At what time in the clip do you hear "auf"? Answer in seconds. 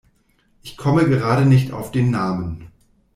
1.73-1.91